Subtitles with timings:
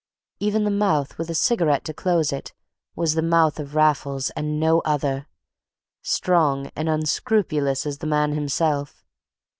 [0.39, 2.53] Even the mouth, with a cigarette to close it,
[2.95, 5.27] was the mouth of Raffles and no other:
[6.01, 9.05] strong and unscrupulous as the man himself.